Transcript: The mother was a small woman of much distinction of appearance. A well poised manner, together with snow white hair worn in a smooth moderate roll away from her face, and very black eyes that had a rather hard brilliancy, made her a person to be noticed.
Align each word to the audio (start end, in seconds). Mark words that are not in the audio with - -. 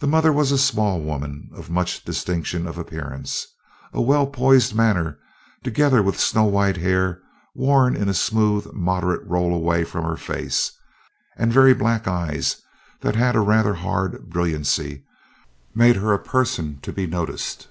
The 0.00 0.06
mother 0.06 0.30
was 0.30 0.52
a 0.52 0.58
small 0.58 1.00
woman 1.00 1.48
of 1.54 1.70
much 1.70 2.04
distinction 2.04 2.66
of 2.66 2.76
appearance. 2.76 3.46
A 3.94 4.02
well 4.02 4.26
poised 4.26 4.74
manner, 4.74 5.18
together 5.64 6.02
with 6.02 6.20
snow 6.20 6.44
white 6.44 6.76
hair 6.76 7.22
worn 7.54 7.96
in 7.96 8.10
a 8.10 8.12
smooth 8.12 8.70
moderate 8.74 9.26
roll 9.26 9.54
away 9.54 9.84
from 9.84 10.04
her 10.04 10.18
face, 10.18 10.70
and 11.38 11.50
very 11.50 11.72
black 11.72 12.06
eyes 12.06 12.60
that 13.00 13.16
had 13.16 13.34
a 13.34 13.40
rather 13.40 13.72
hard 13.72 14.28
brilliancy, 14.28 15.02
made 15.74 15.96
her 15.96 16.12
a 16.12 16.18
person 16.22 16.78
to 16.82 16.92
be 16.92 17.06
noticed. 17.06 17.68